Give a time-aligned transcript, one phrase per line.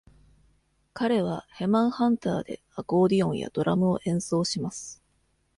[0.95, 4.99] 彼は Heman Hunters でアコーディオンやドラムを演奏します。